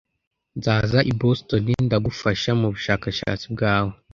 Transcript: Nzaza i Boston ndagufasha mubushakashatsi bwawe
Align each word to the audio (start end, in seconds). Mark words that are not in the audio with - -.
Nzaza 0.57 0.99
i 1.11 1.11
Boston 1.19 1.65
ndagufasha 1.87 2.49
mubushakashatsi 2.59 3.45
bwawe 3.53 3.93